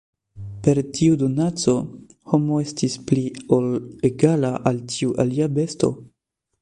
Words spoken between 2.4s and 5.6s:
estis pli ol egala al ĉiu alia